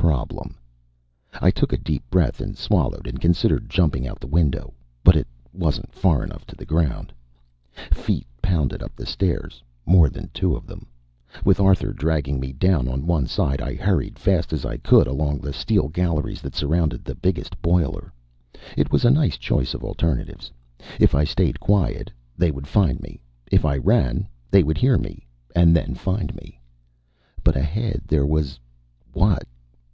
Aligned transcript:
Problem. 0.00 0.56
I 1.42 1.50
took 1.50 1.72
a 1.72 1.76
deep 1.78 2.02
breath 2.10 2.40
and 2.40 2.56
swallowed 2.56 3.06
and 3.06 3.20
considered 3.20 3.68
jumping 3.70 4.08
out 4.08 4.18
the 4.18 4.26
window. 4.26 4.72
But 5.04 5.14
it 5.16 5.26
wasn't 5.52 5.94
far 5.94 6.24
enough 6.24 6.46
to 6.46 6.56
the 6.56 6.64
ground. 6.66 7.12
Feet 7.92 8.26
pounded 8.42 8.82
up 8.82 8.96
the 8.96 9.04
stairs, 9.06 9.62
more 9.86 10.08
than 10.08 10.28
two 10.34 10.56
of 10.56 10.66
them. 10.66 10.86
With 11.44 11.60
Arthur 11.60 11.92
dragging 11.92 12.40
me 12.40 12.52
down 12.52 12.88
on 12.88 13.06
one 13.06 13.26
side, 13.26 13.60
I 13.60 13.74
hurried, 13.74 14.18
fast 14.18 14.52
as 14.54 14.64
I 14.64 14.78
could, 14.78 15.06
along 15.06 15.38
the 15.40 15.52
steel 15.52 15.88
galleries 15.88 16.40
that 16.42 16.54
surrounded 16.56 17.04
the 17.04 17.14
biggest 17.14 17.60
boiler. 17.62 18.10
It 18.76 18.90
was 18.90 19.04
a 19.04 19.10
nice 19.10 19.36
choice 19.38 19.74
of 19.74 19.84
alternatives 19.84 20.50
if 20.98 21.14
I 21.14 21.24
stayed 21.24 21.60
quiet, 21.60 22.10
they 22.38 22.50
would 22.50 22.66
find 22.66 23.00
me; 23.00 23.20
if 23.52 23.64
I 23.64 23.76
ran, 23.76 24.28
they 24.50 24.62
would 24.62 24.78
hear 24.78 24.96
me, 24.98 25.26
and 25.54 25.76
then 25.76 25.94
find 25.94 26.34
me. 26.34 26.58
But 27.44 27.54
ahead 27.56 28.02
there 28.08 28.26
was 28.26 28.58
what? 29.12 29.44